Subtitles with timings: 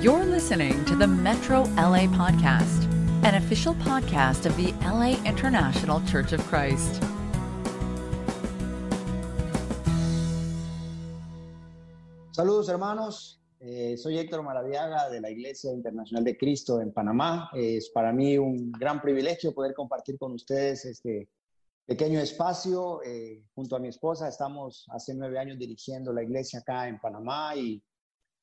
[0.00, 2.84] You're listening to the Metro LA Podcast,
[3.24, 7.02] an official podcast of the LA International Church of Christ.
[12.32, 17.50] Saludos hermanos, Eh, soy Héctor Maradiaga de la Iglesia Internacional de Cristo en Panamá.
[17.54, 21.30] es para mí un gran privilegio poder compartir con ustedes este
[21.86, 23.00] pequeño espacio.
[23.02, 27.56] Eh, junto a mi esposa estamos hace nueve años dirigiendo la iglesia acá en Panamá
[27.56, 27.82] y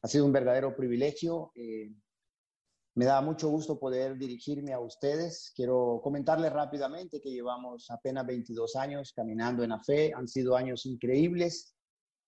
[0.04, 1.52] ha sido un verdadero privilegio.
[1.56, 1.90] Eh,
[2.96, 5.52] me da mucho gusto poder dirigirme a ustedes.
[5.56, 10.12] Quiero comentarles rápidamente que llevamos apenas 22 años caminando en la fe.
[10.14, 11.76] Han sido años increíbles.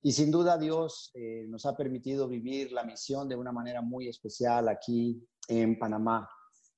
[0.01, 4.07] Y sin duda Dios eh, nos ha permitido vivir la misión de una manera muy
[4.07, 6.29] especial aquí en Panamá.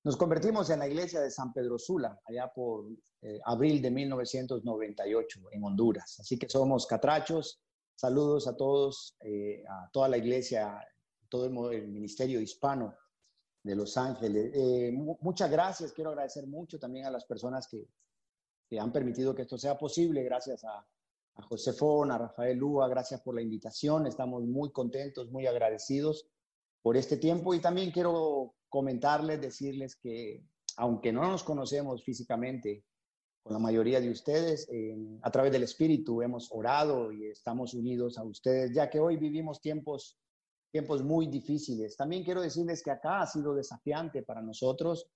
[0.03, 2.85] Nos convertimos en la iglesia de San Pedro Sula, allá por
[3.21, 6.19] eh, abril de 1998 en Honduras.
[6.19, 7.61] Así que somos catrachos.
[7.97, 10.87] Saludos a todos, eh, a toda la iglesia,
[11.27, 12.95] todo el, ministerio hispano
[13.61, 14.53] de Los Ángeles.
[14.93, 15.91] muchas gracias.
[15.91, 17.89] Quiero agradecer mucho también a las personas que,
[18.69, 20.87] que han permitido que esto sea posible, gracias a
[21.37, 24.07] a José Fon, a Rafael Lúa, gracias por la invitación.
[24.07, 26.27] Estamos muy contentos, muy agradecidos
[26.81, 30.43] por este tiempo y también quiero comentarles, decirles que
[30.77, 32.85] aunque no nos conocemos físicamente
[33.47, 34.69] con la mayoría de ustedes,
[35.21, 39.61] a través del Espíritu hemos orado y estamos unidos a ustedes, ya que hoy vivimos
[39.61, 40.19] tiempos,
[40.69, 41.95] tiempos muy difíciles.
[41.95, 45.09] También quiero decirles que acá ha sido desafiante para nosotros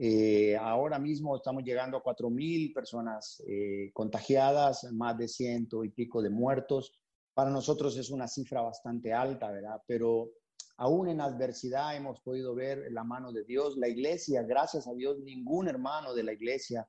[0.00, 6.22] eh, ahora mismo estamos llegando a 4.000 personas eh, contagiadas, más de ciento y pico
[6.22, 6.92] de muertos.
[7.34, 9.82] Para nosotros es una cifra bastante alta, ¿verdad?
[9.88, 10.30] Pero
[10.76, 13.76] aún en adversidad hemos podido ver la mano de Dios.
[13.76, 16.88] La iglesia, gracias a Dios, ningún hermano de la iglesia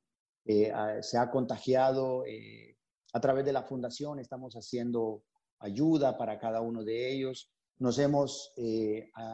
[0.52, 2.24] eh, se ha contagiado.
[3.14, 5.24] a través de la fundación estamos haciendo
[5.60, 7.52] ayuda para cada uno de ellos.
[7.78, 8.54] Nos hemos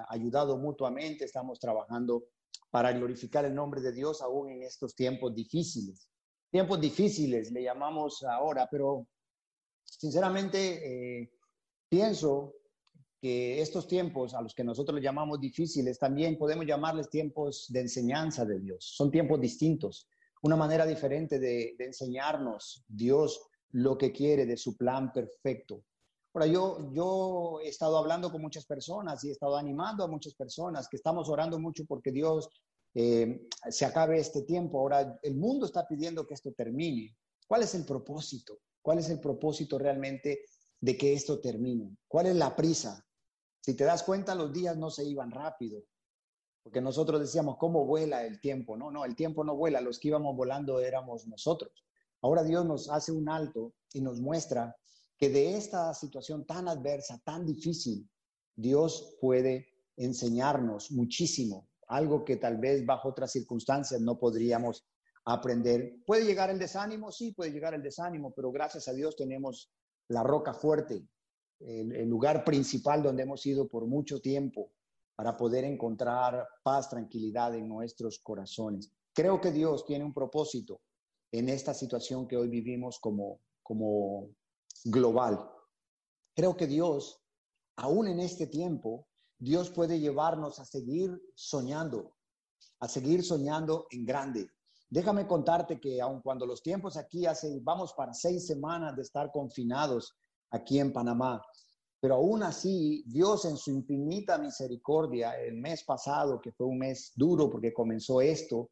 [0.09, 2.25] ayudado mutuamente, estamos trabajando
[2.69, 6.09] para glorificar el nombre de Dios aún en estos tiempos difíciles.
[6.51, 9.07] Tiempos difíciles le llamamos ahora, pero
[9.83, 11.31] sinceramente eh,
[11.89, 12.53] pienso
[13.21, 18.45] que estos tiempos a los que nosotros llamamos difíciles también podemos llamarles tiempos de enseñanza
[18.45, 18.93] de Dios.
[18.95, 20.07] Son tiempos distintos,
[20.41, 23.41] una manera diferente de, de enseñarnos Dios
[23.71, 25.83] lo que quiere de su plan perfecto.
[26.33, 30.33] Ahora, yo, yo he estado hablando con muchas personas y he estado animando a muchas
[30.33, 32.49] personas que estamos orando mucho porque Dios
[32.93, 34.79] eh, se acabe este tiempo.
[34.79, 37.15] Ahora, el mundo está pidiendo que esto termine.
[37.47, 38.59] ¿Cuál es el propósito?
[38.81, 40.45] ¿Cuál es el propósito realmente
[40.79, 41.95] de que esto termine?
[42.07, 43.01] ¿Cuál es la prisa?
[43.61, 45.83] Si te das cuenta, los días no se iban rápido,
[46.65, 48.75] porque nosotros decíamos, ¿cómo vuela el tiempo?
[48.75, 51.85] No, no, el tiempo no vuela, los que íbamos volando éramos nosotros.
[52.23, 54.75] Ahora Dios nos hace un alto y nos muestra
[55.15, 58.09] que de esta situación tan adversa, tan difícil,
[58.55, 64.87] Dios puede enseñarnos muchísimo, algo que tal vez bajo otras circunstancias no podríamos
[65.23, 65.97] aprender.
[66.03, 67.11] ¿Puede llegar el desánimo?
[67.11, 69.71] Sí, puede llegar el desánimo, pero gracias a Dios tenemos
[70.07, 71.07] la roca fuerte,
[71.59, 74.71] el, lugar principal donde hemos ido por mucho tiempo
[75.15, 78.91] para poder encontrar paz, tranquilidad en nuestros corazones.
[79.13, 80.81] Creo que Dios tiene un propósito
[81.31, 84.29] en esta situación que hoy vivimos como, como
[84.83, 85.49] global.
[86.35, 87.21] Creo que Dios,
[87.77, 92.15] aún en este tiempo, Dios puede llevarnos a seguir soñando,
[92.79, 94.49] a seguir soñando en grande.
[94.89, 99.31] Déjame contarte que aun cuando los tiempos aquí hace, vamos para seis semanas de estar
[99.31, 100.13] confinados
[100.51, 101.41] aquí en Panamá,
[101.99, 107.11] pero aún así Dios en su infinita misericordia, el mes pasado, que fue un mes
[107.15, 108.69] duro porque comenzó esto,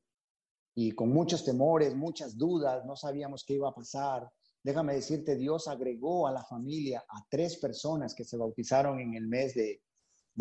[0.76, 4.28] y con muchos temores, muchas dudas, no sabíamos qué iba a pasar,
[4.64, 9.28] Déjame decirte, Dios agregó a la familia a tres personas que se bautizaron en el
[9.28, 9.82] mes de,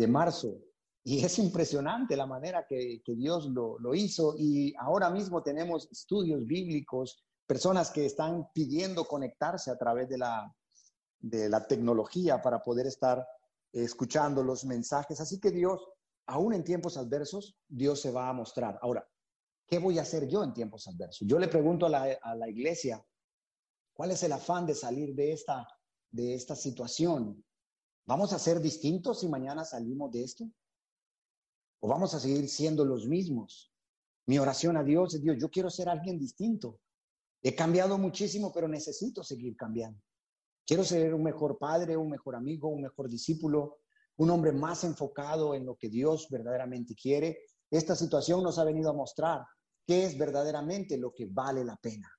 [0.07, 0.59] marzo.
[1.03, 4.35] Y es impresionante la manera que, Dios lo, lo, hizo.
[4.37, 10.55] Y ahora mismo tenemos estudios bíblicos, personas que están pidiendo conectarse a través de la,
[11.23, 13.25] de la tecnología para poder estar
[13.71, 15.19] escuchando los mensajes.
[15.19, 15.89] Así que Dios,
[16.27, 18.77] aún en tiempos adversos, Dios se va a mostrar.
[18.83, 19.03] Ahora,
[19.65, 21.27] ¿qué voy a hacer yo en tiempos adversos?
[21.27, 23.03] Yo le pregunto a la, a la iglesia,
[23.93, 25.67] ¿Cuál es el afán de salir de esta,
[26.11, 27.45] de esta situación?
[28.05, 30.49] ¿Vamos a ser distintos si mañana salimos de esto?
[31.79, 33.71] ¿O vamos a seguir siendo los mismos?
[34.25, 36.79] Mi oración a Dios es, Dios, yo quiero ser alguien distinto.
[37.41, 40.01] He cambiado muchísimo, pero necesito seguir cambiando.
[40.65, 43.79] Quiero ser un mejor padre, un mejor amigo, un mejor discípulo,
[44.17, 47.39] un hombre más enfocado en lo que Dios verdaderamente quiere.
[47.69, 49.41] Esta situación nos ha venido a mostrar
[49.85, 52.09] qué es verdaderamente lo que vale la pena.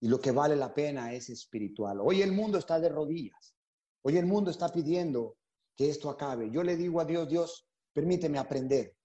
[0.00, 1.98] Y lo que vale la pena es espiritual.
[2.00, 3.56] Hoy el mundo está de rodillas.
[4.02, 5.38] Hoy el mundo está pidiendo
[5.76, 6.50] que esto acabe.
[6.50, 8.96] Yo le digo a Dios, Dios, permíteme aprender,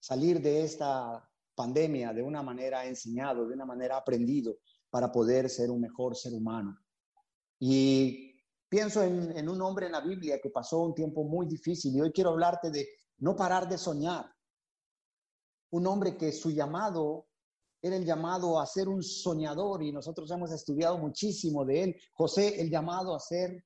[0.00, 4.58] salir de esta pandemia de una manera enseñado, de una manera aprendido,
[4.90, 6.76] para poder ser un mejor ser humano.
[7.58, 12.00] Y pienso en, un hombre en la Biblia que pasó un tiempo muy difícil y
[12.00, 12.88] hoy quiero hablarte de
[13.18, 14.30] no parar de soñar.
[15.70, 17.26] Un hombre que su llamado
[17.82, 22.00] era el llamado a ser un soñador y nosotros hemos estudiado muchísimo de él.
[22.12, 23.64] José, el llamado a ser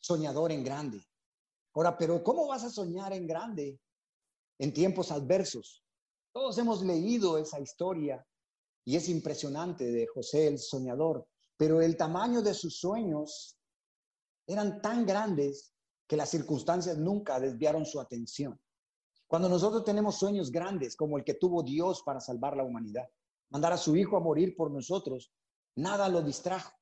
[0.00, 1.04] soñador en grande.
[1.74, 3.80] Ahora, pero ¿cómo vas a soñar en grande
[4.58, 5.84] en tiempos adversos?
[6.32, 8.24] Todos hemos leído esa historia
[8.84, 11.28] y es impresionante de José el soñador,
[11.60, 13.58] pero el tamaño de sus sueños
[14.46, 15.74] eran tan grandes
[16.06, 18.58] que las circunstancias nunca desviaron su atención.
[19.26, 23.06] Cuando nosotros tenemos sueños grandes como el que tuvo Dios para salvar la humanidad,
[23.50, 25.34] mandar a su Hijo a morir por nosotros,
[25.76, 26.72] nada lo distrajo.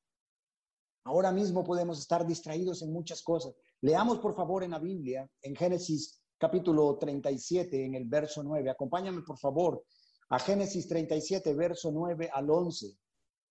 [1.03, 3.57] Ahora mismo podemos estar distraídos en muchas cosas.
[3.81, 8.71] Leamos por favor en la Biblia, en Génesis capítulo 37, en el verso 9.
[8.71, 9.85] Acompáñame por favor
[10.29, 12.97] a Génesis 37, verso 9 al 11.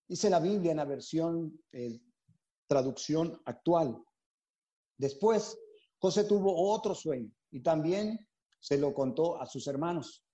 [0.08, 2.00] Dice la Biblia en la versión eh,
[2.66, 4.02] traducción actual.
[4.96, 5.58] Después,
[5.98, 8.18] José tuvo otro sueño y también
[8.58, 10.24] se lo contó a sus hermanos.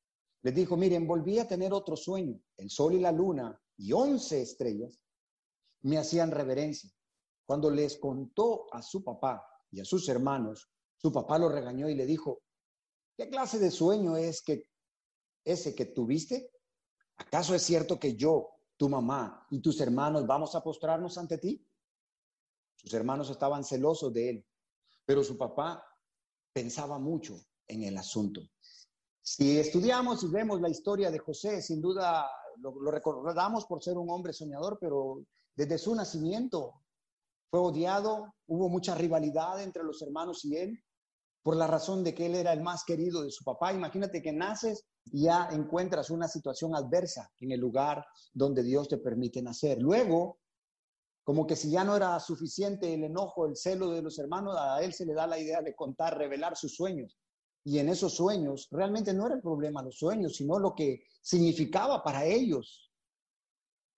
[0.42, 2.40] Les dijo, miren, volví a tener otro sueño.
[2.56, 5.00] El sol y la luna y once estrellas
[5.82, 6.90] me hacían reverencia.
[7.46, 11.94] Cuando les contó a su papá y a sus hermanos, su papá lo regañó y
[11.94, 12.42] le dijo,
[13.16, 14.70] ¿qué clase de sueño es que
[15.44, 16.50] ese que tuviste?
[17.16, 21.66] ¿Acaso es cierto que yo, tu mamá y tus hermanos vamos a postrarnos ante ti?
[22.76, 24.46] Sus hermanos estaban celosos de él,
[25.04, 25.84] pero su papá
[26.52, 28.42] pensaba mucho en el asunto.
[29.22, 32.28] Si estudiamos y vemos la historia de José, sin duda
[32.58, 35.24] lo, recordamos por ser un hombre soñador, pero
[35.56, 36.74] desde su nacimiento
[37.50, 40.84] fue odiado, hubo mucha rivalidad entre los hermanos y él,
[41.42, 43.72] por la razón de que él era el más querido de su papá.
[43.72, 49.42] Imagínate que naces ya encuentras una situación adversa en el lugar donde Dios te permite
[49.42, 49.80] nacer.
[49.80, 50.38] Luego,
[51.22, 54.82] como que si ya no era suficiente el enojo, el celo de los hermanos, a
[54.82, 57.18] él se le da la idea de contar, revelar sus sueños.
[57.64, 62.02] Y en esos sueños, realmente no era el problema los sueños, sino lo que significaba
[62.02, 62.92] para ellos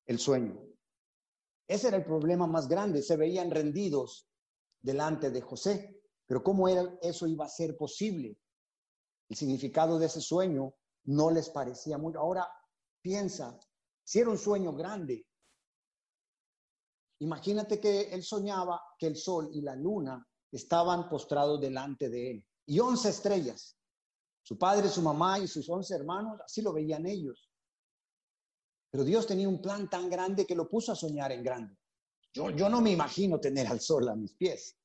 [0.07, 0.63] el sueño.
[1.67, 4.29] Ese era el problema más grande, se veían rendidos
[4.81, 6.01] delante de José.
[6.27, 8.39] Pero ¿cómo era, eso iba a ser posible?
[9.29, 10.75] El significado de ese sueño
[11.07, 12.15] no les parecía muy...
[12.15, 12.49] Ahora
[13.01, 13.59] piensa,
[14.05, 15.27] si era un sueño grande,
[17.21, 22.47] imagínate que él soñaba que el sol y la luna estaban postrados delante de él
[22.67, 23.77] y once estrellas.
[24.43, 27.51] Su padre, su mamá y sus once hermanos, así lo veían ellos.
[28.91, 31.77] Pero Dios tenía un plan tan grande que lo puso a soñar en grande.
[32.33, 34.77] Yo, yo no me imagino tener al sol a mis pies.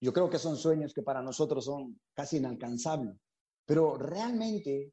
[0.00, 3.16] Yo creo que son sueños que para nosotros son casi inalcanzables.
[3.64, 4.92] Pero realmente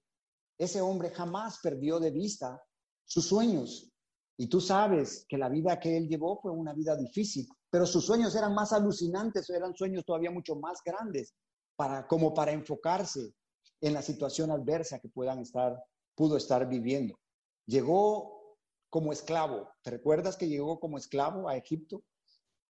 [0.60, 2.62] ese hombre jamás perdió de vista
[3.06, 3.90] sus sueños.
[4.38, 8.06] Y tú sabes que la vida que él llevó fue una vida difícil, pero sus
[8.06, 11.34] sueños eran más alucinantes, eran sueños todavía mucho más grandes
[11.76, 13.34] para, como para enfocarse
[13.82, 15.82] en la situación adversa que puedan estar,
[16.14, 17.18] pudo estar viviendo.
[17.66, 18.58] Llegó
[18.90, 19.70] como esclavo.
[19.82, 22.04] ¿Te recuerdas que llegó como esclavo a Egipto?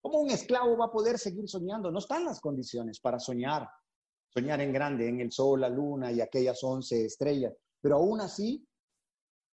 [0.02, 1.92] ¿Cómo un esclavo va a poder seguir soñando?
[1.92, 3.68] No están las condiciones para soñar,
[4.30, 7.54] soñar en grande, en el sol, la luna y aquellas once estrellas.
[7.86, 8.68] Pero aún así,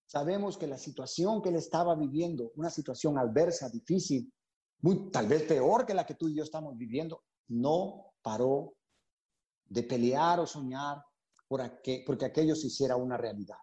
[0.05, 4.33] sabemos que la situación que él estaba viviendo, una situación adversa, difícil,
[4.79, 8.77] muy, tal vez peor que la que tú y yo estamos viviendo, no paró
[9.65, 11.03] de pelear o soñar
[11.45, 13.57] por porque aquello se hiciera una realidad.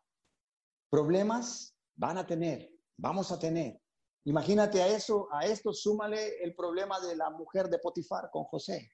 [0.91, 3.81] Problemas van a tener, vamos a tener.
[4.25, 8.87] Imagínate a eso, a esto súmale el problema de la mujer de Potifar con José.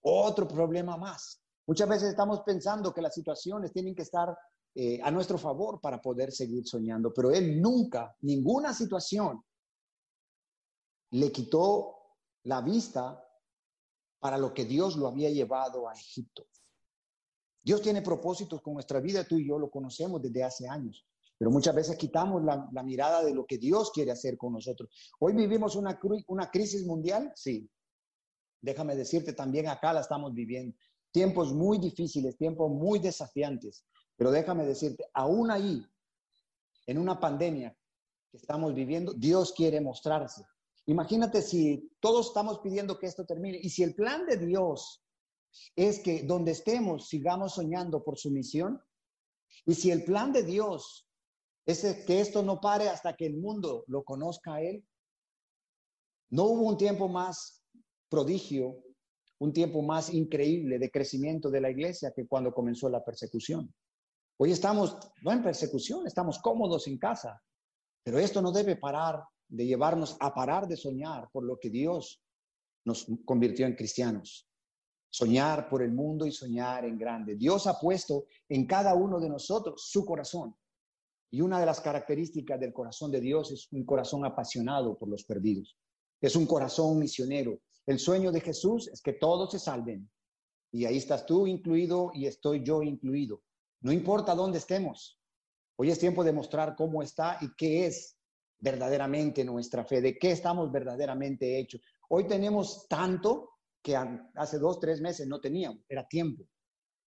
[0.00, 1.42] Otro problema más.
[1.68, 4.34] Muchas veces estamos pensando que las situaciones tienen que estar
[4.74, 9.44] eh, a nuestro favor para poder seguir soñando, pero él nunca, ninguna situación
[11.10, 11.94] le quitó
[12.44, 13.22] la vista
[14.18, 16.46] para lo que Dios lo había llevado a Egipto.
[17.62, 21.06] Dios tiene propósitos con nuestra vida, tú y yo lo conocemos desde hace años,
[21.36, 24.88] pero muchas veces quitamos la, mirada de lo que Dios quiere hacer con nosotros.
[25.20, 27.70] Hoy vivimos una, una crisis mundial, sí.
[28.62, 30.74] Déjame decirte, también acá la estamos viviendo.
[31.18, 33.84] Tiempos muy difíciles, tiempos muy desafiantes,
[34.16, 35.84] pero déjame decirte, aún ahí,
[36.86, 37.76] en una pandemia
[38.30, 40.44] que estamos viviendo, Dios quiere mostrarse.
[40.86, 45.02] Imagínate si todos estamos pidiendo que esto termine y si el plan de Dios
[45.74, 48.80] es que donde estemos sigamos soñando por su misión
[49.66, 51.08] y si el plan de Dios
[51.66, 54.86] es que esto no pare hasta que el mundo lo conozca a Él,
[56.30, 57.64] no hubo un tiempo más
[58.08, 58.84] prodigio
[59.40, 63.72] un tiempo más increíble de crecimiento de la iglesia que cuando comenzó la persecución.
[64.38, 67.40] Hoy estamos no en persecución, estamos cómodos en casa,
[68.02, 72.22] pero esto no debe parar de llevarnos a parar de soñar por lo que Dios
[72.84, 74.48] nos convirtió en cristianos.
[75.10, 77.34] Soñar por el mundo y soñar en grande.
[77.34, 80.54] Dios ha puesto en cada uno de nosotros su corazón.
[81.30, 85.24] Y una de las características del corazón de Dios es un corazón apasionado por los
[85.24, 85.78] perdidos.
[86.20, 87.58] Es un corazón misionero.
[87.88, 90.10] El sueño de Jesús es que todos se salven.
[90.70, 93.40] Y ahí estás tú incluido y estoy yo incluido.
[93.80, 95.18] No importa dónde estemos.
[95.76, 98.18] Hoy es tiempo de mostrar cómo está y qué es
[98.58, 101.80] verdaderamente nuestra fe, de qué estamos verdaderamente hechos.
[102.10, 103.52] Hoy tenemos tanto
[103.82, 106.44] que hace dos, tres meses no teníamos, era tiempo.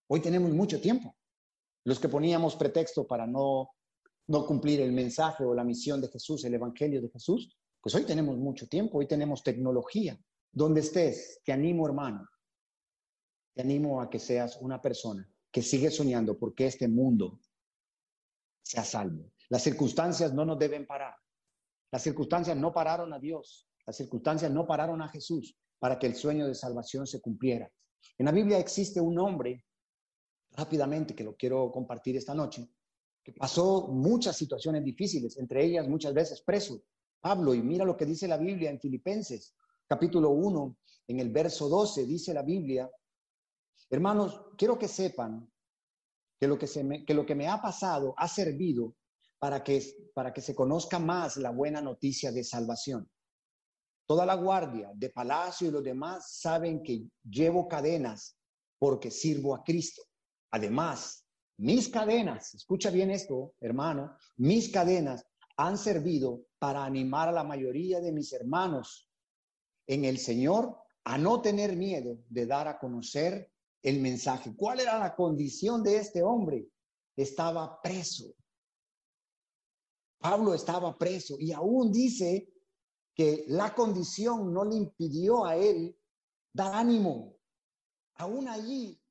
[0.07, 1.15] Hoy tenemos mucho tiempo.
[1.85, 3.69] Los que poníamos pretexto para no,
[4.25, 8.03] no cumplir el mensaje o la misión de Jesús, el Evangelio de Jesús, pues hoy
[8.03, 10.19] tenemos mucho tiempo, hoy tenemos tecnología.
[10.51, 12.27] Donde estés, te animo hermano,
[13.53, 17.39] te animo a que seas una persona que sigue soñando porque este mundo
[18.63, 19.31] sea salvo.
[19.49, 21.15] Las circunstancias no nos deben parar.
[21.91, 23.67] Las circunstancias no pararon a Dios.
[23.85, 27.69] Las circunstancias no pararon a Jesús para que el sueño de salvación se cumpliera.
[28.17, 29.65] En la Biblia existe un hombre,
[30.51, 32.69] rápidamente, que lo quiero compartir esta noche,
[33.23, 36.83] que pasó muchas situaciones difíciles, entre ellas muchas veces preso.
[37.19, 39.55] Pablo, y mira lo que dice la Biblia en Filipenses,
[39.91, 40.77] capítulo 1,
[41.09, 42.89] en el verso 12, dice la Biblia,
[43.89, 45.51] Hermanos, quiero que sepan
[46.39, 48.95] que lo que, se me, que lo que me ha pasado ha servido
[49.37, 49.83] para que,
[50.15, 53.11] para que se conozca más la buena noticia de salvación.
[54.07, 58.37] Toda la guardia de palacio y los demás saben que llevo cadenas
[58.79, 60.03] porque sirvo a Cristo.
[60.51, 61.25] Además,
[61.57, 65.25] mis cadenas, escucha bien esto, hermano, mis cadenas
[65.57, 69.10] han servido para animar a la mayoría de mis hermanos
[69.87, 74.55] en el Señor a no tener miedo de dar a conocer el mensaje.
[74.55, 76.67] ¿Cuál era la condición de este hombre?
[77.15, 78.35] Estaba preso.
[80.19, 82.47] Pablo estaba preso y aún dice
[83.13, 85.97] que la condición no le impidió a él
[86.53, 87.37] dar ánimo.
[88.15, 89.01] Aún allí,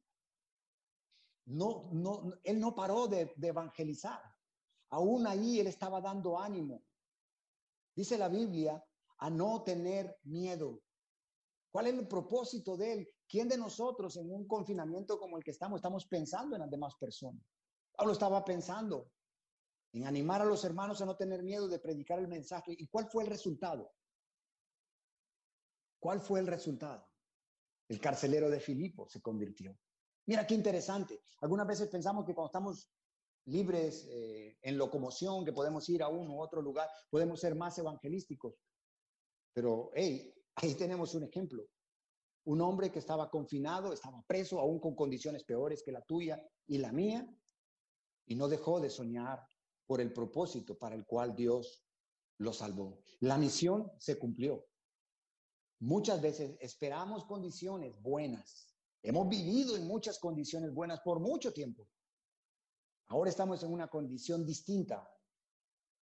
[1.46, 4.22] no, no, él no paró de, evangelizar.
[4.90, 6.82] Aún allí él estaba dando ánimo.
[7.94, 8.82] Dice la Biblia,
[9.20, 10.82] a no tener miedo.
[11.70, 13.08] ¿Cuál es el propósito de él?
[13.28, 16.94] ¿Quién de nosotros en un confinamiento como el que estamos estamos pensando en las demás
[16.98, 17.42] personas?
[17.96, 19.10] Pablo estaba pensando
[19.92, 22.74] en animar a los hermanos a no tener miedo de predicar el mensaje.
[22.76, 23.92] ¿Y cuál fue el resultado?
[26.00, 27.06] ¿Cuál fue el resultado?
[27.88, 29.76] El carcelero de Filipo se convirtió.
[30.26, 31.20] Mira qué interesante.
[31.40, 32.90] Algunas veces pensamos que cuando estamos
[33.46, 37.76] libres eh, en locomoción, que podemos ir a uno u otro lugar, podemos ser más
[37.78, 38.54] evangelísticos.
[39.52, 41.66] Pero, hey, ahí tenemos un ejemplo
[42.44, 46.78] un hombre que estaba confinado, estaba preso, aún con condiciones peores que la tuya y
[46.78, 47.28] la mía,
[48.26, 49.46] y no dejó de soñar
[49.86, 51.84] por el propósito para el cual Dios
[52.38, 53.02] lo salvó.
[53.20, 54.66] La misión se cumplió.
[55.80, 58.74] Muchas veces esperamos condiciones buenas.
[59.02, 61.88] Hemos vivido en muchas condiciones buenas por mucho tiempo.
[63.06, 65.08] Ahora estamos en una condición distinta.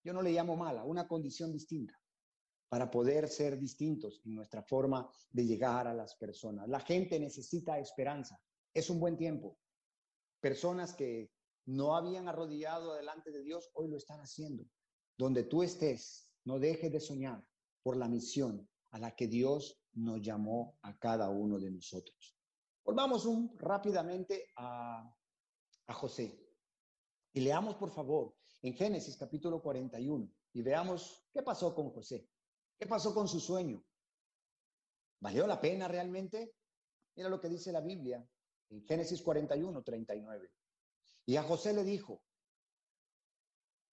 [0.03, 1.99] Yo no le llamo mala, una condición distinta
[2.69, 6.69] para poder ser distintos en nuestra forma de llegar a las personas.
[6.69, 8.41] La gente necesita esperanza.
[8.73, 9.59] Es un buen tiempo.
[10.41, 11.31] Personas que
[11.67, 14.65] no habían arrodillado delante de Dios, hoy lo están haciendo.
[15.17, 17.47] Donde tú estés, no dejes de soñar
[17.83, 22.37] por la misión a la que Dios nos llamó a cada uno de nosotros.
[22.85, 25.17] Volvamos rápidamente a
[25.89, 26.45] José
[27.33, 32.29] y leamos, por favor, en Génesis capítulo 41 y veamos qué pasó con José.
[32.85, 33.83] ¿Qué pasó con su sueño?
[35.19, 36.55] ¿Valió la pena realmente?
[37.17, 38.23] Mira lo que dice la Biblia
[38.69, 40.53] en Génesis 41, 39.
[41.25, 42.23] Y a José le dijo,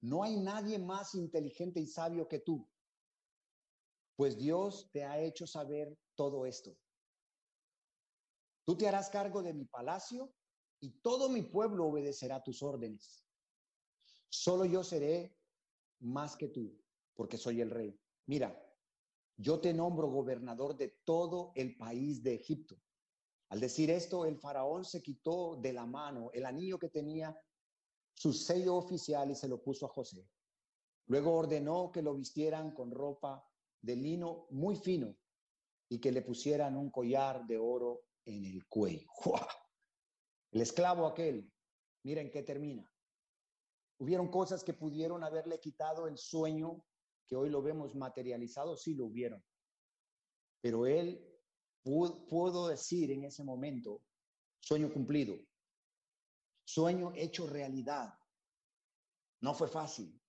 [0.01, 2.69] no hay nadie más inteligente y sabio que tú,
[4.17, 6.77] pues Dios te ha hecho saber todo esto.
[8.65, 10.33] Tú te harás cargo de mi palacio
[10.81, 13.25] y todo mi pueblo obedecerá tus órdenes.
[14.27, 15.33] Solo yo seré
[16.01, 16.77] más que tú,
[17.13, 17.97] porque soy el rey.
[18.25, 18.67] Mira,
[19.37, 22.75] yo te nombro gobernador de todo el país de Egipto.
[23.49, 27.37] Al decir esto, el faraón se quitó de la mano el anillo que tenía
[28.13, 30.29] su sello oficial y se lo puso a José.
[31.07, 33.45] Luego ordenó que lo vistieran con ropa
[33.81, 35.17] de lino muy fino
[35.89, 39.09] y que le pusieran un collar de oro en el cuello.
[40.51, 41.51] El esclavo aquel,
[42.03, 42.89] miren qué termina.
[43.99, 46.83] Hubieron cosas que pudieron haberle quitado el sueño
[47.31, 49.41] que hoy lo vemos materializado, sí lo hubieron.
[50.59, 51.25] Pero él
[51.81, 54.03] puedo decir en ese momento,
[54.59, 55.39] sueño cumplido,
[56.65, 58.13] sueño hecho realidad.
[59.39, 60.21] No fue fácil,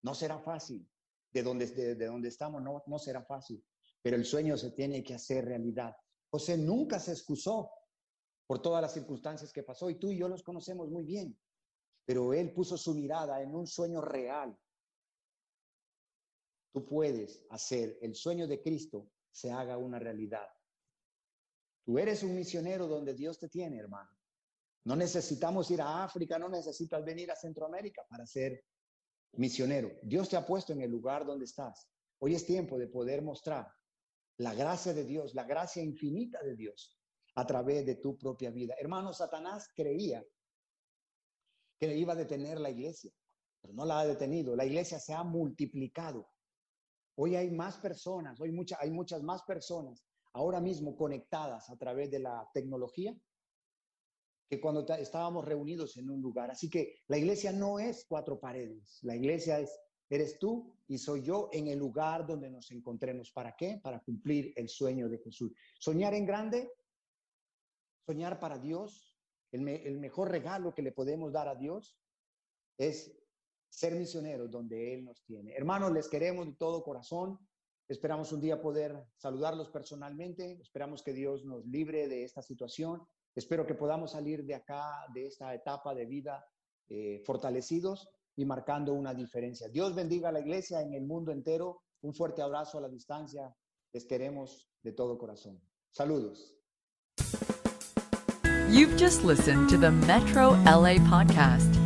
[0.00, 0.88] no será fácil.
[1.30, 3.62] De donde, de, donde estamos no, no será fácil,
[4.00, 5.94] pero el sueño se tiene que hacer realidad.
[6.30, 7.70] José nunca se excusó
[8.46, 11.38] por todas las circunstancias que pasó y tú y yo los conocemos muy bien,
[12.06, 14.58] pero él puso su mirada en un sueño real.
[16.76, 20.46] Tú puedes hacer el sueño de Cristo se haga una realidad.
[21.82, 24.10] Tú eres un misionero donde Dios te tiene, hermano.
[24.84, 28.62] No necesitamos ir a África, no necesitas venir a Centroamérica para ser
[29.38, 29.90] misionero.
[30.02, 31.88] Dios te ha puesto en el lugar donde estás.
[32.18, 33.72] Hoy es tiempo de poder mostrar
[34.36, 37.00] la gracia de Dios, la gracia infinita de Dios
[37.36, 38.74] a través de tu propia vida.
[38.78, 40.22] Hermano, Satanás creía
[41.78, 43.14] que le iba a detener la iglesia,
[43.62, 44.54] pero no la ha detenido.
[44.54, 46.35] La iglesia se ha multiplicado.
[47.16, 50.04] Hoy hay más personas, hoy mucha, hay muchas más personas
[50.34, 53.16] ahora mismo conectadas a través de la tecnología
[54.48, 56.50] que cuando estábamos reunidos en un lugar.
[56.50, 59.80] Así que la iglesia no es cuatro paredes, la iglesia es,
[60.10, 63.32] eres tú y soy yo en el lugar donde nos encontremos.
[63.32, 63.80] ¿Para qué?
[63.82, 65.52] Para cumplir el sueño de Jesús.
[65.80, 66.70] Soñar en grande,
[68.04, 69.18] soñar para Dios,
[69.52, 71.98] el, el mejor regalo que le podemos dar a Dios
[72.76, 73.25] es
[73.76, 75.52] ser misioneros donde Él nos tiene.
[75.54, 77.38] Hermanos, les queremos de todo corazón.
[77.86, 80.58] Esperamos un día poder saludarlos personalmente.
[80.62, 83.02] Esperamos que Dios nos libre de esta situación.
[83.34, 86.42] Espero que podamos salir de acá, de esta etapa de vida,
[86.88, 89.68] eh, fortalecidos y marcando una diferencia.
[89.68, 91.82] Dios bendiga a la iglesia en el mundo entero.
[92.00, 93.54] Un fuerte abrazo a la distancia.
[93.92, 95.60] Les queremos de todo corazón.
[95.90, 96.54] Saludos.
[98.70, 101.76] You've just listened to the Metro LA podcast.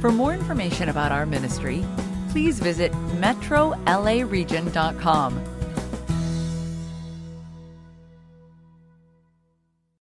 [0.00, 1.84] For more information about our ministry,
[2.30, 2.90] please visit
[3.20, 5.49] metrolaregion.com